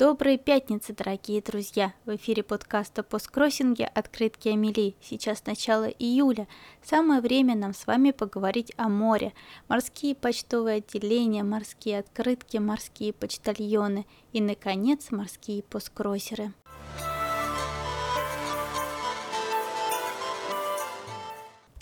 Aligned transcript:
Доброй 0.00 0.38
пятницы, 0.38 0.94
дорогие 0.94 1.42
друзья! 1.42 1.92
В 2.06 2.16
эфире 2.16 2.42
подкаста 2.42 3.02
«Посткроссинге. 3.02 3.84
Открытки 3.84 4.48
Амели». 4.48 4.94
Сейчас 5.02 5.44
начало 5.44 5.84
июля. 5.84 6.48
Самое 6.82 7.20
время 7.20 7.54
нам 7.54 7.74
с 7.74 7.86
вами 7.86 8.12
поговорить 8.12 8.72
о 8.78 8.88
море. 8.88 9.34
Морские 9.68 10.14
почтовые 10.14 10.78
отделения, 10.78 11.42
морские 11.42 11.98
открытки, 11.98 12.56
морские 12.56 13.12
почтальоны 13.12 14.06
и, 14.32 14.40
наконец, 14.40 15.10
морские 15.10 15.62
посткроссеры. 15.62 16.54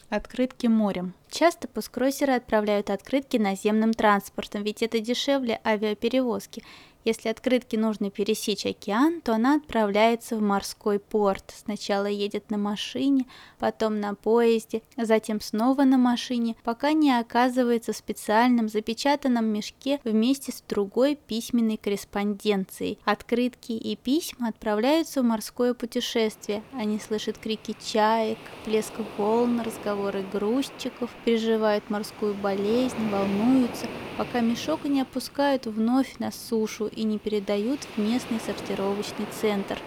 Открытки 0.09 0.67
морем. 0.67 1.13
Часто 1.31 1.69
пускроссеры 1.69 2.33
отправляют 2.33 2.89
открытки 2.89 3.37
наземным 3.37 3.93
транспортом, 3.93 4.63
ведь 4.63 4.83
это 4.83 5.01
дешевле 5.01 5.61
авиаперевозки. 5.67 6.65
Если 7.05 7.29
открытке 7.29 7.79
нужно 7.79 8.11
пересечь 8.11 8.67
океан, 8.67 9.21
то 9.21 9.35
она 9.35 9.55
отправляется 9.55 10.37
в 10.37 10.43
морской 10.43 10.99
порт. 10.99 11.55
Сначала 11.57 12.07
едет 12.07 12.51
на 12.51 12.59
машине, 12.59 13.27
потом 13.59 14.01
на 14.01 14.15
поезде, 14.15 14.83
затем 14.97 15.41
снова 15.41 15.85
на 15.85 15.97
машине, 15.97 16.57
пока 16.65 16.93
не 16.93 17.13
оказывается 17.19 17.93
в 17.93 17.97
специальном 17.97 18.69
запечатанном 18.69 19.47
мешке 19.47 20.01
вместе 20.05 20.53
с 20.53 20.63
другой 20.69 21.15
письменной 21.15 21.77
корреспонденцией. 21.77 22.99
Открытки 23.05 23.73
и 23.73 23.97
письма 23.97 24.49
отправляются 24.49 25.23
в 25.23 25.25
морское 25.25 25.75
путешествие. 25.75 26.63
Они 26.73 26.99
слышат 26.99 27.39
крики 27.39 27.77
чаек, 27.81 28.39
плеск 28.65 28.93
волн, 29.17 29.61
разговоры 29.61 30.25
грузчиков, 30.33 31.11
переживают 31.25 31.89
морскую 31.91 32.35
болезнь, 32.35 33.09
волнуются, 33.11 33.87
пока 34.17 34.41
мешок 34.41 34.85
не 34.85 35.01
опускают 35.01 35.67
вновь 35.67 36.19
на 36.19 36.33
сушу 36.33 36.88
и 36.89 37.05
не 37.05 37.19
передают 37.19 37.81
в 37.85 37.99
местный 37.99 38.41
сортировочный 38.41 39.27
центр. 39.41 39.79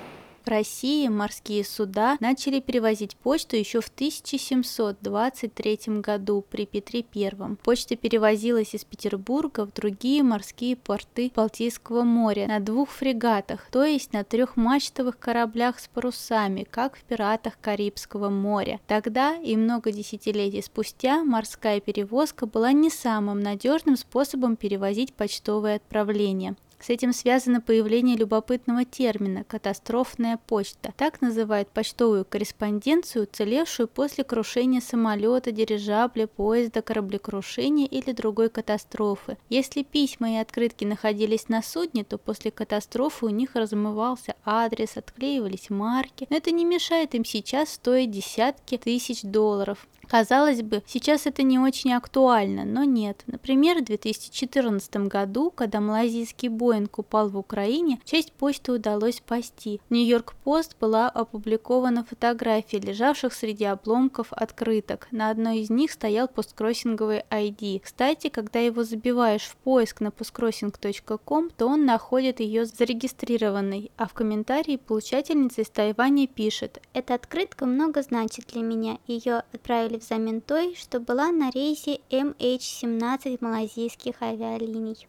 В 0.44 0.47
России 0.47 1.07
морские 1.07 1.63
суда 1.63 2.17
начали 2.19 2.59
перевозить 2.59 3.16
почту 3.16 3.55
еще 3.55 3.80
в 3.80 3.89
1723 3.89 5.79
году 5.99 6.44
при 6.49 6.66
Петре 6.66 7.05
I. 7.16 7.57
Почта 7.63 7.95
перевозилась 7.95 8.73
из 8.73 8.83
Петербурга 8.83 9.67
в 9.67 9.73
другие 9.73 10.23
морские 10.23 10.75
порты 10.75 11.31
Балтийского 11.35 12.02
моря 12.02 12.47
на 12.47 12.59
двух 12.59 12.89
фрегатах, 12.89 13.69
то 13.69 13.83
есть 13.83 14.13
на 14.13 14.23
трехмачтовых 14.23 15.19
кораблях 15.19 15.79
с 15.79 15.88
парусами, 15.88 16.66
как 16.67 16.95
в 16.97 17.03
пиратах 17.03 17.59
Карибского 17.61 18.29
моря. 18.29 18.79
Тогда 18.88 19.35
и 19.35 19.55
много 19.55 19.91
десятилетий 19.91 20.63
спустя 20.63 21.23
морская 21.23 21.79
перевозка 21.79 22.47
была 22.47 22.72
не 22.72 22.89
самым 22.89 23.41
надежным 23.41 23.95
способом 23.95 24.55
перевозить 24.55 25.13
почтовые 25.13 25.75
отправления. 25.75 26.55
С 26.82 26.90
этим 26.90 27.14
связано 27.14 27.62
появление 27.62 28.18
любопытного 28.18 28.86
термина 28.86 29.44
«катастрофная 29.44 30.40
почта». 30.48 30.92
Так 30.98 31.22
называют 31.22 31.70
почтовую 31.70 32.26
корреспонденцию, 32.26 33.26
уцелевшую 33.26 33.88
после 33.88 34.24
крушения 34.24 34.82
самолета, 34.82 35.52
дирижабля, 35.52 36.26
поезда, 36.26 36.82
кораблекрушения 36.82 37.86
или 37.86 38.14
другой 38.14 38.50
катастрофы. 38.50 39.38
Если 39.48 39.84
письма 39.84 40.32
и 40.32 40.36
открытки 40.38 40.84
находились 40.84 41.50
на 41.50 41.62
судне, 41.62 42.04
то 42.04 42.18
после 42.18 42.50
катастрофы 42.50 43.28
у 43.28 43.30
них 43.30 43.54
размывался 43.54 44.36
адрес, 44.44 44.98
отклеивались 44.98 45.70
марки, 45.70 46.26
но 46.32 46.38
это 46.38 46.50
не 46.50 46.66
мешает 46.66 47.14
им 47.14 47.26
сейчас 47.26 47.74
стоить 47.74 48.09
десятки 48.09 48.80
тысяч 48.80 49.22
долларов. 49.22 49.88
Казалось 50.12 50.62
бы, 50.62 50.84
сейчас 50.88 51.26
это 51.26 51.42
не 51.42 51.58
очень 51.58 51.94
актуально, 51.94 52.66
но 52.66 52.84
нет. 52.84 53.23
Например, 53.28 53.78
в 53.78 53.86
2014 53.86 55.08
году, 55.08 55.52
когда 55.52 55.80
малазийский 55.80 56.50
Боинг 56.50 57.00
упал 57.00 57.30
в 57.30 57.38
Украине, 57.38 57.97
часть 58.03 58.34
почты 58.34 58.74
удалось 58.74 59.19
спасти. 59.19 59.80
В 59.88 59.94
Нью-Йорк 59.94 60.34
Пост 60.44 60.75
была 60.81 61.08
опубликована 61.08 62.03
фотография 62.03 62.80
лежавших 62.80 63.31
среди 63.34 63.63
обломков 63.63 64.34
открыток. 64.34 65.08
На 65.12 65.30
одной 65.30 65.59
из 65.59 65.69
них 65.69 65.94
стоял 65.94 66.28
посткроссинговый 66.28 67.24
ID. 67.30 67.80
Кстати, 67.80 68.28
когда 68.28 68.59
его 68.59 68.84
забиваешь 68.84 69.44
в 69.44 69.56
поиск 69.56 70.02
на 70.02 70.08
postcrossing.com, 70.08 71.52
то 71.52 71.68
он 71.68 71.85
находит 71.85 72.41
ее 72.41 72.66
зарегистрированной, 72.66 73.91
а 73.96 74.09
в 74.09 74.14
комментарии 74.14 74.75
получательница 74.75 75.62
из 75.62 75.69
Тайваня 75.69 76.28
пишет 76.28 76.81
«Эта 76.91 77.14
открытка 77.14 77.66
много 77.66 78.02
значит 78.02 78.47
для 78.47 78.62
меня. 78.62 78.97
Ее 79.08 79.44
отправили 79.53 80.00
взамен 80.01 80.41
той, 80.41 80.75
что 80.75 81.00
была 81.00 81.31
на 81.31 81.50
рейсе 81.51 82.01
MH17 82.09 83.38
малазийских 83.39 84.22
авиалиний. 84.22 85.07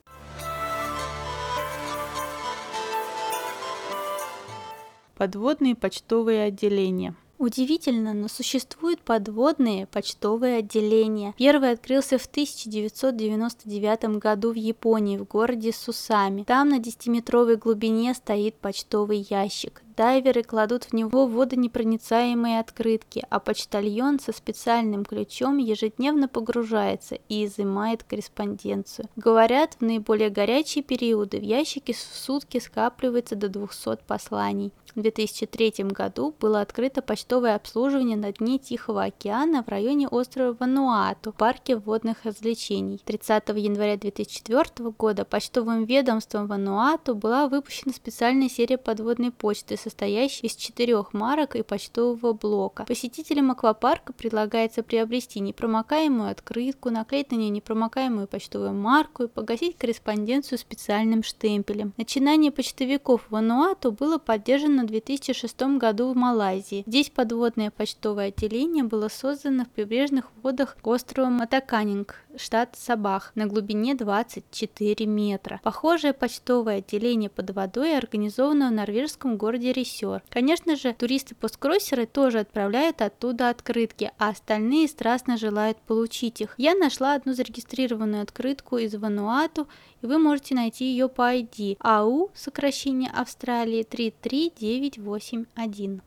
Подводные 5.17 5.75
почтовые 5.75 6.45
отделения 6.45 7.15
Удивительно, 7.43 8.15
но 8.15 8.29
существуют 8.29 9.01
подводные 9.01 9.89
почтовые 9.89 10.59
отделения. 10.59 11.35
Первый 11.37 11.73
открылся 11.73 12.17
в 12.17 12.27
1999 12.27 14.21
году 14.21 14.53
в 14.53 14.55
Японии, 14.55 15.19
в 15.19 15.25
городе 15.25 15.73
Сусами. 15.73 16.45
Там 16.45 16.69
на 16.69 16.79
10-метровой 16.79 17.57
глубине 17.57 18.15
стоит 18.15 18.55
почтовый 18.55 19.27
ящик. 19.29 19.83
Дайверы 19.97 20.43
кладут 20.43 20.85
в 20.85 20.93
него 20.95 21.27
водонепроницаемые 21.27 22.61
открытки, 22.61 23.25
а 23.29 23.39
почтальон 23.41 24.21
со 24.21 24.33
специальным 24.33 25.05
ключом 25.05 25.59
ежедневно 25.59 26.29
погружается 26.29 27.19
и 27.29 27.45
изымает 27.45 28.03
корреспонденцию. 28.03 29.09
Говорят, 29.17 29.77
в 29.79 29.85
наиболее 29.85 30.31
горячие 30.31 30.83
периоды 30.83 31.39
в 31.39 31.43
ящике 31.43 31.93
в 31.93 31.99
сутки 31.99 32.59
скапливается 32.59 33.37
до 33.37 33.49
200 33.49 33.99
посланий. 34.07 34.73
В 34.95 35.01
2003 35.01 35.85
году 35.85 36.35
было 36.39 36.61
открыто 36.61 37.01
почтовое 37.01 37.55
обслуживание 37.55 38.17
на 38.17 38.31
дне 38.31 38.59
Тихого 38.59 39.05
океана 39.05 39.63
в 39.63 39.69
районе 39.69 40.07
острова 40.07 40.55
Вануату, 40.59 41.33
в 41.33 41.37
парке 41.37 41.77
водных 41.77 42.25
развлечений. 42.25 43.01
30 43.03 43.49
января 43.57 43.97
2004 43.97 44.91
года 44.91 45.25
почтовым 45.25 45.85
ведомством 45.85 46.47
Вануату 46.47 47.15
была 47.15 47.49
выпущена 47.49 47.95
специальная 47.95 48.51
серия 48.51 48.77
подводной 48.77 49.31
почты, 49.31 49.79
состоящая 49.83 50.47
из 50.47 50.55
четырех 50.55 51.13
марок 51.13 51.57
и 51.57 51.63
почтового 51.63 52.33
блока. 52.33 52.85
Посетителям 52.85 53.51
аквапарка 53.51 54.13
предлагается 54.13 54.83
приобрести 54.83 55.41
непромокаемую 55.41 56.31
открытку, 56.31 56.91
наклеить 56.91 57.31
на 57.33 57.37
нее 57.37 57.51
непромокаемую 57.51 58.29
почтовую 58.29 58.75
марку 58.75 59.25
и 59.25 59.29
погасить 59.29 59.77
корреспонденцию 59.77 60.59
специальным 60.59 61.23
штемпелем. 61.23 61.93
Начинание 61.97 62.53
почтовиков 62.53 63.23
в 63.23 63.33
Вануату 63.33 63.93
было 63.93 64.19
поддержано 64.19 64.85
в 64.85 64.87
2006 64.87 65.63
году 65.79 66.13
в 66.13 66.17
Малайзии. 66.17 66.85
Здесь 66.87 67.11
подводное 67.11 67.71
почтовое 67.71 68.29
отделение 68.29 68.85
было 68.85 69.09
создано 69.09 69.65
в 69.65 69.69
прибрежных 69.69 70.27
водах 70.43 70.77
острова 70.83 71.29
Матаканинг, 71.29 72.17
штат 72.37 72.77
Сабах, 72.77 73.33
на 73.35 73.47
глубине 73.47 73.95
24 73.95 75.07
метра. 75.07 75.61
Похожее 75.63 76.13
почтовое 76.13 76.79
отделение 76.79 77.31
под 77.31 77.51
водой 77.51 77.97
организовано 77.97 78.69
в 78.69 78.73
норвежском 78.73 79.37
городе 79.37 79.73
Ресер. 79.73 80.23
Конечно 80.29 80.77
же, 80.77 80.95
туристы-посткроссеры 80.95 82.07
тоже 82.07 82.41
отправляют 82.41 83.03
оттуда 83.03 83.51
открытки, 83.51 84.11
а 84.19 84.31
остальные 84.31 84.89
страстно 84.89 85.37
желают 85.37 85.79
получить 85.79 86.41
их. 86.41 86.55
Я 86.59 86.75
нашла 86.75 87.15
одну 87.15 87.33
зарегистрированную 87.33 88.23
открытку 88.23 88.79
из 88.79 88.95
Вануату, 88.95 89.69
и 90.01 90.07
вы 90.07 90.19
можете 90.19 90.55
найти 90.55 90.87
ее 90.87 91.09
по 91.09 91.35
ID 91.35 91.77
АУ, 91.81 92.31
сокращение 92.35 93.11
Австралии 93.11 93.83
33981. 93.83 96.03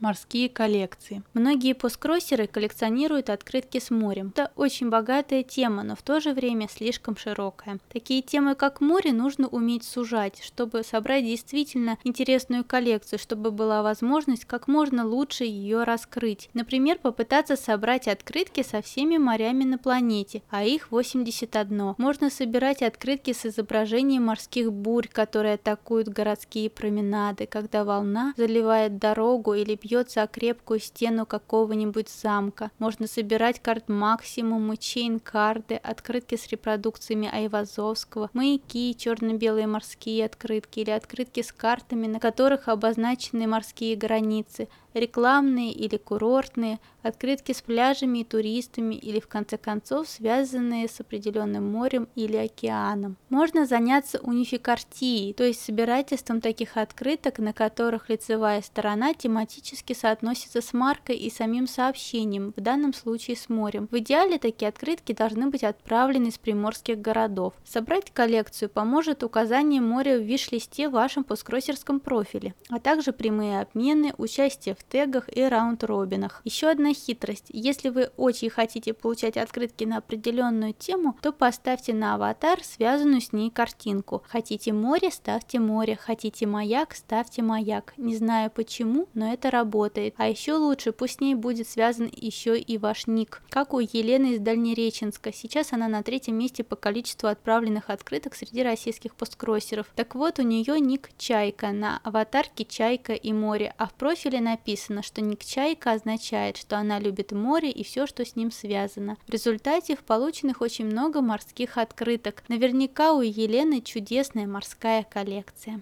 Морские 0.00 0.48
коллекции. 0.48 1.22
Многие 1.34 1.74
посткроссеры 1.74 2.46
коллекционируют 2.46 3.30
открытки 3.30 3.78
с 3.78 3.90
морем. 3.90 4.32
Это 4.34 4.50
очень 4.56 4.88
богатая 4.88 5.42
тема, 5.42 5.82
но 5.82 5.94
в 5.94 6.02
то 6.02 6.20
же 6.20 6.32
время 6.32 6.68
слишком 6.68 7.16
широкая. 7.16 7.78
Такие 7.92 8.22
темы, 8.22 8.54
как 8.54 8.80
море, 8.80 9.12
нужно 9.12 9.46
уметь 9.48 9.84
сужать, 9.84 10.42
чтобы 10.42 10.82
собрать 10.82 11.24
действительно 11.24 11.98
интересную 12.02 12.64
коллекцию, 12.64 13.18
чтобы 13.18 13.50
была 13.50 13.82
возможность 13.82 14.46
как 14.46 14.68
можно 14.68 15.06
лучше 15.06 15.44
ее 15.44 15.84
раскрыть. 15.84 16.48
Например, 16.54 16.98
попытаться 16.98 17.56
собрать 17.56 18.08
открытки 18.08 18.62
со 18.62 18.82
всеми 18.82 19.18
морями 19.18 19.64
на 19.64 19.78
планете, 19.78 20.42
а 20.50 20.64
их 20.64 20.90
81. 20.90 21.94
Можно 21.98 22.30
собирать 22.30 22.82
открытки 22.82 23.32
с 23.32 23.46
изображением 23.46 24.24
морских 24.24 24.72
бурь, 24.72 25.08
которые 25.08 25.54
атакуют 25.54 26.08
городские 26.08 26.70
променады, 26.70 27.46
когда 27.46 27.84
волна 27.84 28.32
заливает 28.36 28.98
дорогу 28.98 29.54
или 29.54 29.74
бьет 29.74 29.89
бьется 29.90 30.22
о 30.22 30.26
крепкую 30.28 30.78
стену 30.78 31.26
какого-нибудь 31.26 32.08
замка. 32.08 32.70
Можно 32.78 33.06
собирать 33.06 33.60
карт 33.60 33.88
максимум, 33.88 34.72
чейн-карты, 34.76 35.74
открытки 35.74 36.36
с 36.36 36.46
репродукциями 36.48 37.28
Айвазовского, 37.30 38.30
маяки, 38.32 38.94
черно-белые 38.96 39.66
морские 39.66 40.26
открытки 40.26 40.80
или 40.80 40.90
открытки 40.90 41.42
с 41.42 41.52
картами, 41.52 42.06
на 42.06 42.20
которых 42.20 42.68
обозначены 42.68 43.46
морские 43.48 43.96
границы. 43.96 44.68
Рекламные 44.94 45.72
или 45.72 45.96
курортные, 45.96 46.78
открытки 47.02 47.52
с 47.52 47.62
пляжами 47.62 48.18
и 48.20 48.24
туристами 48.24 48.94
или 48.94 49.20
в 49.20 49.28
конце 49.28 49.56
концов 49.56 50.08
связанные 50.08 50.88
с 50.88 51.00
определенным 51.00 51.70
морем 51.70 52.08
или 52.14 52.36
океаном. 52.36 53.16
Можно 53.28 53.66
заняться 53.66 54.18
унификартией, 54.20 55.32
то 55.32 55.44
есть 55.44 55.62
собирательством 55.62 56.40
таких 56.40 56.76
открыток, 56.76 57.38
на 57.38 57.52
которых 57.52 58.08
лицевая 58.08 58.62
сторона 58.62 59.14
тематически 59.14 59.92
соотносится 59.92 60.60
с 60.60 60.72
маркой 60.72 61.16
и 61.16 61.30
самим 61.30 61.66
сообщением, 61.66 62.52
в 62.56 62.60
данном 62.60 62.92
случае 62.92 63.36
с 63.36 63.48
морем. 63.48 63.88
В 63.90 63.98
идеале 63.98 64.38
такие 64.38 64.68
открытки 64.68 65.12
должны 65.12 65.48
быть 65.48 65.64
отправлены 65.64 66.28
из 66.28 66.38
приморских 66.38 67.00
городов. 67.00 67.54
Собрать 67.64 68.10
коллекцию 68.12 68.68
поможет 68.68 69.22
указание 69.22 69.80
моря 69.80 70.18
в 70.18 70.22
виш-листе 70.22 70.88
в 70.88 70.92
вашем 70.92 71.24
посткроссерском 71.24 72.00
профиле, 72.00 72.54
а 72.68 72.78
также 72.78 73.12
прямые 73.12 73.60
обмены, 73.60 74.12
участие 74.18 74.74
в 74.74 74.79
тегах 74.84 75.28
и 75.34 75.42
раунд-робинах. 75.42 76.40
Еще 76.44 76.68
одна 76.68 76.94
хитрость. 76.94 77.46
Если 77.48 77.88
вы 77.88 78.10
очень 78.16 78.50
хотите 78.50 78.94
получать 78.94 79.36
открытки 79.36 79.84
на 79.84 79.98
определенную 79.98 80.72
тему, 80.72 81.16
то 81.22 81.32
поставьте 81.32 81.92
на 81.92 82.14
аватар 82.14 82.62
связанную 82.64 83.20
с 83.20 83.32
ней 83.32 83.50
картинку. 83.50 84.22
Хотите 84.28 84.72
море, 84.72 85.10
ставьте 85.10 85.58
море. 85.58 85.96
Хотите 86.00 86.46
маяк, 86.46 86.94
ставьте 86.94 87.42
маяк. 87.42 87.92
Не 87.96 88.16
знаю 88.16 88.50
почему, 88.50 89.08
но 89.14 89.32
это 89.32 89.50
работает. 89.50 90.14
А 90.16 90.28
еще 90.28 90.54
лучше, 90.54 90.92
пусть 90.92 91.18
с 91.18 91.20
ней 91.20 91.34
будет 91.34 91.68
связан 91.68 92.10
еще 92.12 92.58
и 92.58 92.78
ваш 92.78 93.06
ник. 93.06 93.42
Как 93.50 93.74
у 93.74 93.80
Елены 93.80 94.34
из 94.34 94.40
Дальнереченска. 94.40 95.32
Сейчас 95.32 95.72
она 95.72 95.88
на 95.88 96.02
третьем 96.02 96.36
месте 96.36 96.64
по 96.64 96.76
количеству 96.76 97.28
отправленных 97.28 97.90
открыток 97.90 98.34
среди 98.34 98.62
российских 98.62 99.14
посткроссеров. 99.14 99.86
Так 99.94 100.14
вот, 100.14 100.38
у 100.38 100.42
нее 100.42 100.80
ник 100.80 101.10
Чайка. 101.18 101.72
На 101.72 102.00
аватарке 102.04 102.64
Чайка 102.64 103.12
и 103.12 103.32
море. 103.32 103.74
А 103.76 103.86
в 103.86 103.92
профиле 103.92 104.40
написано, 104.40 104.69
что 105.02 105.20
ник 105.20 105.44
Чайка 105.44 105.92
означает, 105.92 106.56
что 106.56 106.78
она 106.78 106.98
любит 106.98 107.32
море 107.32 107.70
и 107.70 107.84
все, 107.84 108.06
что 108.06 108.24
с 108.24 108.36
ним 108.36 108.50
связано. 108.50 109.16
В 109.26 109.30
результате 109.30 109.96
в 109.96 110.00
полученных 110.00 110.60
очень 110.60 110.86
много 110.86 111.20
морских 111.20 111.78
открыток. 111.78 112.42
Наверняка 112.48 113.12
у 113.12 113.20
Елены 113.20 113.80
чудесная 113.80 114.46
морская 114.46 115.04
коллекция. 115.04 115.80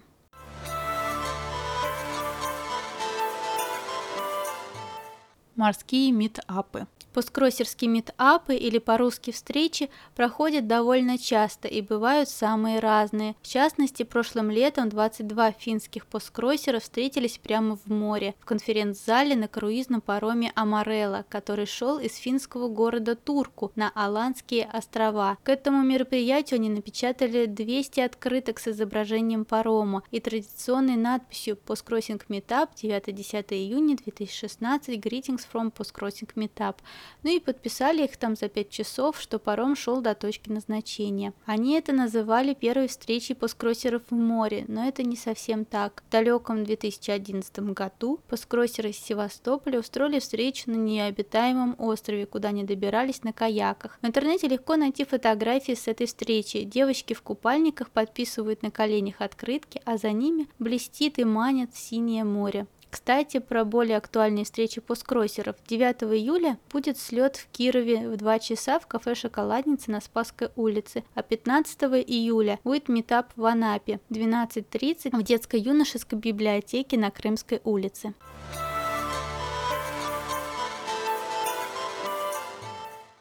Морские 5.55 6.11
митапы. 6.11 6.87
Посткроссерские 7.13 7.89
митапы 7.89 8.55
или 8.55 8.77
по-русски 8.77 9.31
встречи 9.31 9.89
проходят 10.15 10.67
довольно 10.67 11.17
часто 11.17 11.67
и 11.67 11.81
бывают 11.81 12.29
самые 12.29 12.79
разные. 12.79 13.35
В 13.41 13.47
частности, 13.47 14.03
прошлым 14.03 14.51
летом 14.51 14.89
22 14.89 15.51
финских 15.53 16.05
посткроссера 16.05 16.79
встретились 16.79 17.39
прямо 17.39 17.77
в 17.77 17.87
море, 17.87 18.35
в 18.39 18.45
конференц-зале 18.45 19.35
на 19.35 19.47
круизном 19.47 20.01
пароме 20.01 20.51
Амарелла, 20.55 21.25
который 21.29 21.65
шел 21.65 21.97
из 21.99 22.15
финского 22.15 22.67
города 22.67 23.15
Турку 23.15 23.71
на 23.75 23.91
Аландские 23.95 24.65
острова. 24.71 25.37
К 25.43 25.49
этому 25.49 25.83
мероприятию 25.83 26.59
они 26.59 26.69
напечатали 26.69 27.47
200 27.47 28.01
открыток 28.01 28.59
с 28.59 28.67
изображением 28.67 29.45
парома 29.45 30.03
и 30.11 30.19
традиционной 30.19 30.95
надписью 30.95 31.57
«Посткроссинг 31.57 32.25
Meetup 32.29 32.69
9-10 32.75 33.53
июня 33.53 33.97
2016 33.97 34.99
Greetings 34.99 35.41
from 35.51 35.73
Postcrossing 35.73 36.29
Meetup». 36.35 36.75
Ну 37.23 37.35
и 37.35 37.39
подписали 37.39 38.03
их 38.03 38.17
там 38.17 38.35
за 38.35 38.47
5 38.49 38.69
часов, 38.69 39.19
что 39.19 39.39
паром 39.39 39.75
шел 39.75 40.01
до 40.01 40.15
точки 40.15 40.49
назначения. 40.49 41.33
Они 41.45 41.73
это 41.73 41.91
называли 41.91 42.53
первой 42.53 42.87
встречей 42.87 43.35
посткроссеров 43.35 44.03
в 44.09 44.15
море, 44.15 44.65
но 44.67 44.87
это 44.87 45.03
не 45.03 45.15
совсем 45.15 45.65
так. 45.65 46.03
В 46.07 46.11
далеком 46.11 46.63
2011 46.63 47.59
году 47.73 48.19
посткроссеры 48.27 48.89
из 48.89 48.97
Севастополя 48.97 49.79
устроили 49.79 50.19
встречу 50.19 50.71
на 50.71 50.75
необитаемом 50.75 51.75
острове, 51.77 52.25
куда 52.25 52.49
они 52.49 52.63
добирались 52.63 53.23
на 53.23 53.33
каяках. 53.33 53.99
В 54.01 54.05
интернете 54.05 54.47
легко 54.47 54.75
найти 54.75 55.03
фотографии 55.03 55.73
с 55.73 55.87
этой 55.87 56.07
встречи. 56.07 56.63
Девочки 56.63 57.13
в 57.13 57.21
купальниках 57.21 57.89
подписывают 57.89 58.63
на 58.63 58.71
коленях 58.71 59.21
открытки, 59.21 59.81
а 59.85 59.97
за 59.97 60.11
ними 60.11 60.47
блестит 60.59 61.19
и 61.19 61.23
манит 61.23 61.75
синее 61.75 62.23
море. 62.23 62.67
Кстати, 62.89 63.39
про 63.39 63.65
более 63.65 63.97
актуальные 63.97 64.45
встречи 64.45 64.81
посткроссеров. 64.81 65.55
9 65.67 66.03
июля 66.13 66.57
будет 66.71 66.97
слет 66.97 67.37
в 67.37 67.47
Кирове 67.51 68.09
в 68.09 68.17
2 68.17 68.39
часа 68.39 68.79
в 68.79 68.87
кафе 68.87 69.13
«Шоколадница» 69.13 69.91
на 69.91 70.01
Спасской 70.01 70.49
улице, 70.55 71.03
а 71.13 71.21
15 71.21 71.83
июля 72.07 72.59
будет 72.63 72.89
метап 72.89 73.31
в 73.35 73.45
Анапе 73.45 73.99
12.30 74.09 75.15
в 75.15 75.23
детско-юношеской 75.23 76.17
библиотеке 76.17 76.97
на 76.97 77.11
Крымской 77.11 77.61
улице. 77.63 78.13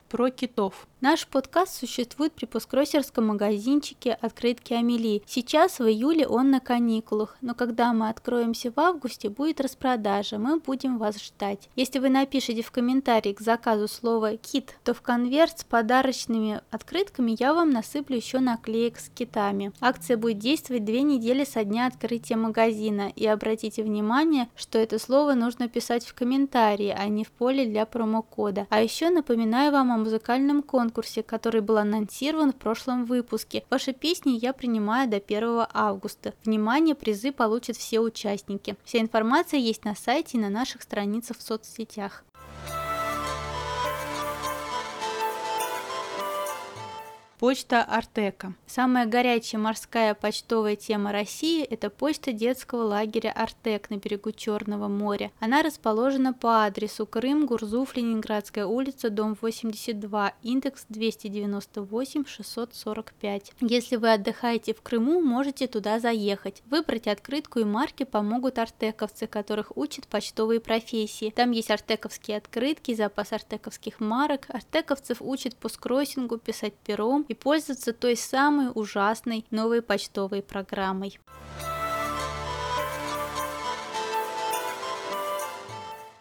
Про 0.09 0.31
китов. 0.31 0.89
Наш 1.01 1.29
подкаст 1.29 1.79
существует 1.79 2.33
при 2.33 2.47
посткроссерском 2.47 3.29
магазинчике 3.29 4.19
«Открытки 4.21 4.73
Амели». 4.73 5.23
Сейчас 5.27 5.79
в 5.79 5.85
июле 5.85 6.27
он 6.27 6.51
на 6.51 6.59
каникулах, 6.59 7.37
но 7.41 7.55
когда 7.55 7.93
мы 7.93 8.09
откроемся 8.09 8.73
в 8.73 8.81
августе, 8.81 9.29
будет 9.29 9.61
распродажа, 9.61 10.39
мы 10.39 10.59
будем 10.59 10.99
вас 10.99 11.23
ждать. 11.23 11.69
Если 11.77 12.01
вы 12.01 12.09
напишите 12.09 12.63
в 12.63 12.73
комментарии 12.73 13.33
к 13.33 13.41
заказу 13.41 13.87
слово 13.87 14.37
«кит», 14.39 14.75
то 14.83 14.93
в 14.93 15.01
конверт 15.01 15.61
с 15.61 15.65
подарочными 15.65 16.63
открытками 16.73 17.37
я 17.39 17.55
вам 17.55 17.71
насыплю 17.71 18.17
еще 18.17 18.41
наклеек 18.41 18.99
с 18.99 19.09
китами. 19.09 19.71
Акция 19.81 20.17
будет 20.17 20.39
действовать 20.39 20.85
две 20.85 21.03
недели 21.03 21.45
со 21.45 21.63
дня 21.63 21.87
открытия 21.87 22.35
магазина, 22.35 23.13
и 23.15 23.25
обратите 23.25 23.85
внимание, 23.85 24.49
что 24.57 24.81
это 24.81 24.99
слово 24.99 25.35
нужно 25.35 25.69
писать 25.69 26.05
в 26.05 26.15
комментарии, 26.15 26.93
а 26.99 27.07
не 27.07 27.23
в 27.23 27.31
поле 27.31 27.67
для 27.67 27.87
промокода. 27.87 28.67
А 28.69 28.83
еще 28.83 29.11
напоминаю 29.11 29.71
вам 29.71 29.93
о 29.93 29.99
музыкальном 29.99 30.61
конкурсе, 30.61 30.88
конкурсе, 30.89 31.23
который 31.23 31.61
был 31.61 31.77
анонсирован 31.77 32.53
в 32.53 32.57
прошлом 32.57 33.05
выпуске. 33.05 33.65
Ваши 33.71 33.93
песни 33.93 34.39
я 34.41 34.55
принимаю 34.55 35.09
до 35.09 35.17
1 35.17 35.67
августа. 35.73 36.33
Внимание, 36.45 36.95
призы 36.95 37.31
получат 37.31 37.77
все 37.77 38.01
участники. 38.01 38.77
Вся 38.85 39.01
информация 39.01 39.61
есть 39.61 39.85
на 39.85 39.95
сайте 39.95 40.39
и 40.39 40.41
на 40.41 40.49
наших 40.49 40.83
страницах 40.83 41.37
в 41.37 41.43
соцсетях. 41.43 42.25
Почта 47.39 47.85
Артека. 47.85 48.55
Самая 48.67 49.07
горячая 49.07 49.61
морская 49.61 50.15
почтовая 50.15 50.75
тема 50.75 51.13
России– 51.13 51.63
это 51.71 51.89
почта 51.89 52.33
детского 52.33 52.83
лагеря 52.83 53.31
Артек 53.31 53.91
на 53.91 53.97
берегу 53.97 54.33
Черного 54.33 54.89
моря. 54.89 55.31
Она 55.39 55.63
расположена 55.63 56.33
по 56.33 56.65
адресу 56.65 57.07
Крым, 57.07 57.47
Гурзуф, 57.47 57.95
Ленинградская 57.95 58.67
улица, 58.67 59.09
дом 59.09 59.39
82, 59.41 60.33
индекс 60.43 60.87
298 60.89 62.25
645. 62.27 63.53
Если 63.61 63.95
вы 63.95 64.15
отдыхаете 64.15 64.75
в 64.75 64.83
Крыму, 64.83 65.21
можете 65.21 65.69
туда 65.69 66.01
заехать. 66.01 66.65
Выбрать 66.67 67.07
открытку 67.07 67.61
и 67.61 67.65
марки 67.65 68.03
помогут 68.03 68.59
артековцы, 68.59 69.29
которых 69.29 69.77
учат 69.77 70.09
почтовые 70.09 70.59
профессии. 70.59 71.31
Там 71.31 71.53
есть 71.53 71.71
артековские 71.71 72.39
открытки, 72.39 72.97
запас 72.97 73.33
артековских 73.33 74.01
марок. 74.01 74.47
Артековцев 74.49 75.19
учат 75.21 75.55
по 75.55 75.69
скроссингу, 75.69 76.39
писать 76.39 76.75
пером, 76.75 77.28
и 77.29 77.35
пользоваться 77.35 77.93
той 77.93 78.17
самой 78.17 78.71
ужасной 78.75 79.45
новой 79.51 79.83
почтовой 79.83 80.43
программой. 80.43 81.21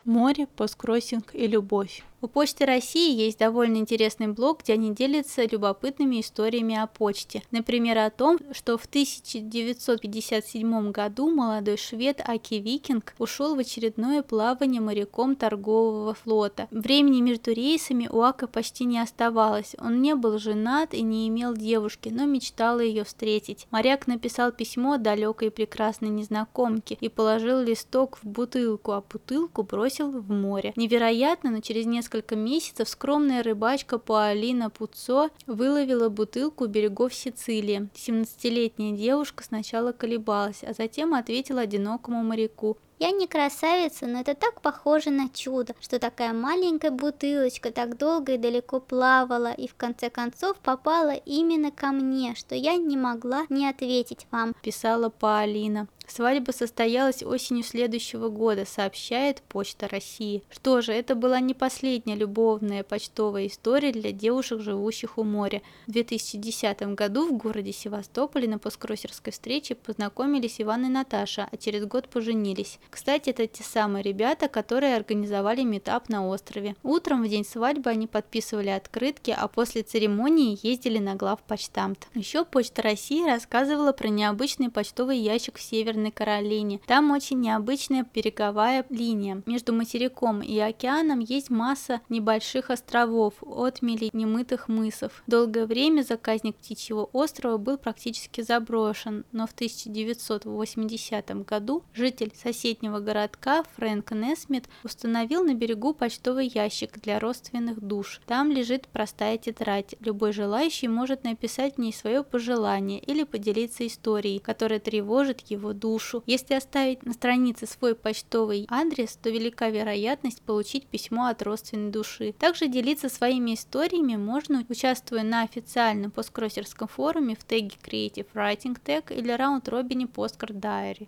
Море, 0.03 0.47
посткроссинг 0.47 1.33
и 1.33 1.47
любовь. 1.47 2.03
У 2.19 2.27
Почты 2.27 2.65
России 2.65 3.15
есть 3.15 3.37
довольно 3.37 3.77
интересный 3.77 4.27
блог, 4.27 4.63
где 4.63 4.73
они 4.73 4.91
делятся 4.91 5.45
любопытными 5.45 6.19
историями 6.19 6.75
о 6.75 6.87
почте. 6.87 7.43
Например, 7.51 7.99
о 7.99 8.09
том, 8.09 8.39
что 8.53 8.79
в 8.79 8.85
1957 8.85 10.91
году 10.91 11.29
молодой 11.29 11.77
швед 11.77 12.19
Аки 12.27 12.55
Викинг 12.55 13.13
ушел 13.19 13.55
в 13.55 13.59
очередное 13.59 14.23
плавание 14.23 14.81
моряком 14.81 15.35
торгового 15.35 16.15
флота. 16.15 16.67
Времени 16.71 17.21
между 17.21 17.53
рейсами 17.53 18.09
у 18.11 18.21
Ака 18.21 18.47
почти 18.47 18.85
не 18.85 18.97
оставалось. 18.97 19.75
Он 19.77 20.01
не 20.01 20.15
был 20.15 20.39
женат 20.39 20.95
и 20.95 21.03
не 21.03 21.27
имел 21.27 21.53
девушки, 21.53 22.09
но 22.09 22.25
мечтал 22.25 22.79
ее 22.79 23.03
встретить. 23.03 23.67
Моряк 23.69 24.07
написал 24.07 24.51
письмо 24.51 24.97
далекой 24.97 25.51
прекрасной 25.51 26.09
незнакомке 26.09 26.97
и 26.99 27.09
положил 27.09 27.59
листок 27.59 28.17
в 28.17 28.25
бутылку, 28.27 28.93
а 28.93 29.03
бутылку 29.07 29.61
бросил 29.61 30.09
в 30.09 30.31
море. 30.31 30.73
Невероятно, 30.75 31.51
но 31.51 31.61
через 31.61 31.85
несколько 31.85 32.06
несколько 32.07 32.37
месяцев 32.37 32.87
скромная 32.87 33.43
рыбачка 33.43 33.97
Паолина 33.97 34.69
Пуцо 34.69 35.29
выловила 35.45 36.07
бутылку 36.07 36.63
у 36.63 36.67
берегов 36.67 37.13
Сицилии. 37.13 37.89
17-летняя 37.95 38.95
девушка 38.95 39.43
сначала 39.43 39.91
колебалась, 39.91 40.63
а 40.63 40.71
затем 40.71 41.13
ответила 41.13 41.59
одинокому 41.59 42.23
моряку. 42.23 42.77
Я 42.99 43.11
не 43.11 43.27
красавица, 43.27 44.07
но 44.07 44.21
это 44.21 44.33
так 44.33 44.61
похоже 44.61 45.11
на 45.11 45.29
чудо, 45.29 45.75
что 45.79 45.99
такая 45.99 46.33
маленькая 46.33 46.89
бутылочка 46.89 47.71
так 47.71 47.95
долго 47.95 48.33
и 48.33 48.37
далеко 48.37 48.79
плавала 48.79 49.53
и 49.53 49.67
в 49.67 49.75
конце 49.75 50.09
концов 50.09 50.57
попала 50.57 51.13
именно 51.13 51.69
ко 51.69 51.87
мне, 51.87 52.33
что 52.35 52.55
я 52.55 52.75
не 52.75 52.97
могла 52.97 53.45
не 53.49 53.69
ответить 53.69 54.25
вам. 54.31 54.55
Писала 54.63 55.09
Паолина. 55.09 55.87
Свадьба 56.07 56.51
состоялась 56.51 57.21
осенью 57.21 57.63
следующего 57.63 58.29
года, 58.29 58.65
сообщает 58.65 59.41
Почта 59.41 59.89
России. 59.89 60.41
Что 60.49 60.81
же, 60.81 60.93
это 60.93 61.15
была 61.15 61.41
не 61.41 61.53
последняя 61.53 62.15
любовная 62.15 62.83
почтовая 62.83 63.47
история 63.47 63.91
для 63.91 64.13
девушек, 64.13 64.61
живущих 64.61 65.17
у 65.17 65.23
моря. 65.23 65.61
В 65.85 65.91
2010 65.91 66.81
году 66.95 67.27
в 67.27 67.37
городе 67.37 67.73
Севастополе 67.73 68.47
на 68.47 68.57
посткроссерской 68.57 69.33
встрече 69.33 69.75
познакомились 69.75 70.61
Иван 70.61 70.85
и 70.85 70.89
Наташа, 70.89 71.49
а 71.51 71.57
через 71.57 71.85
год 71.85 72.07
поженились. 72.07 72.79
Кстати, 72.89 73.29
это 73.29 73.47
те 73.47 73.63
самые 73.63 74.03
ребята, 74.03 74.47
которые 74.47 74.95
организовали 74.95 75.63
метап 75.63 76.09
на 76.09 76.27
острове. 76.27 76.75
Утром 76.83 77.23
в 77.23 77.27
день 77.27 77.45
свадьбы 77.45 77.89
они 77.89 78.07
подписывали 78.07 78.69
открытки, 78.69 79.35
а 79.37 79.47
после 79.47 79.83
церемонии 79.83 80.57
ездили 80.61 80.99
на 80.99 81.15
главпочтамт. 81.15 82.07
Еще 82.13 82.45
Почта 82.45 82.81
России 82.81 83.25
рассказывала 83.25 83.91
про 83.91 84.09
необычный 84.09 84.69
почтовый 84.69 85.17
ящик 85.17 85.57
в 85.57 85.61
Северной 85.61 86.11
Каролине. 86.11 86.79
Там 86.87 87.11
очень 87.11 87.39
необычная 87.39 88.05
береговая 88.13 88.85
линия. 88.89 89.41
Между 89.45 89.73
материком 89.73 90.41
и 90.41 90.57
океаном 90.59 91.19
есть 91.19 91.49
масса 91.49 92.01
небольших 92.09 92.69
островов, 92.69 93.33
отмелей 93.41 94.09
немытых 94.13 94.67
мысов. 94.67 95.23
Долгое 95.27 95.65
время 95.65 96.01
заказник 96.03 96.55
Птичьего 96.55 97.09
острова 97.13 97.57
был 97.57 97.77
практически 97.77 98.41
заброшен, 98.41 99.25
но 99.31 99.47
в 99.47 99.51
1980 99.51 101.45
году 101.45 101.83
житель 101.93 102.31
соседнего 102.77 102.99
городка 102.99 103.63
Фрэнк 103.75 104.11
Несмит 104.11 104.65
установил 104.83 105.43
на 105.43 105.55
берегу 105.55 105.93
почтовый 105.93 106.47
ящик 106.47 106.99
для 107.01 107.19
родственных 107.19 107.79
душ. 107.79 108.21
Там 108.27 108.51
лежит 108.51 108.87
простая 108.87 109.37
тетрадь. 109.39 109.95
Любой 109.99 110.31
желающий 110.31 110.87
может 110.87 111.23
написать 111.23 111.75
в 111.75 111.77
ней 111.79 111.91
свое 111.91 112.23
пожелание 112.23 112.99
или 112.99 113.23
поделиться 113.23 113.87
историей, 113.87 114.39
которая 114.39 114.79
тревожит 114.79 115.41
его 115.49 115.73
душу. 115.73 116.23
Если 116.27 116.53
оставить 116.53 117.03
на 117.03 117.13
странице 117.13 117.65
свой 117.65 117.95
почтовый 117.95 118.67
адрес, 118.69 119.17
то 119.21 119.29
велика 119.31 119.69
вероятность 119.69 120.43
получить 120.43 120.85
письмо 120.85 121.27
от 121.27 121.41
родственной 121.41 121.91
души. 121.91 122.33
Также 122.37 122.67
делиться 122.67 123.09
своими 123.09 123.55
историями 123.55 124.17
можно, 124.17 124.65
участвуя 124.69 125.23
на 125.23 125.41
официальном 125.41 126.11
посткроссерском 126.11 126.87
форуме 126.87 127.35
в 127.35 127.43
теге 127.43 127.75
Creative 127.83 128.27
Writing 128.35 128.77
Tag 128.85 129.15
или 129.17 129.31
раунд-робине 129.31 130.05
Postcard 130.05 130.59
Diary. 130.59 131.07